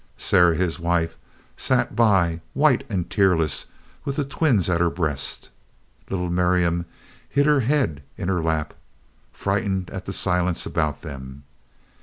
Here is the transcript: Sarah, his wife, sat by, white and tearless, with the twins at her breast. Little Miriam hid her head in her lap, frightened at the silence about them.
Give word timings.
Sarah, 0.17 0.55
his 0.55 0.79
wife, 0.79 1.15
sat 1.55 1.95
by, 1.95 2.41
white 2.55 2.83
and 2.89 3.07
tearless, 3.07 3.67
with 4.03 4.15
the 4.15 4.25
twins 4.25 4.67
at 4.67 4.81
her 4.81 4.89
breast. 4.89 5.51
Little 6.09 6.31
Miriam 6.31 6.87
hid 7.29 7.45
her 7.45 7.59
head 7.59 8.01
in 8.17 8.27
her 8.27 8.41
lap, 8.41 8.73
frightened 9.31 9.91
at 9.91 10.05
the 10.07 10.13
silence 10.13 10.65
about 10.65 11.03
them. 11.03 11.43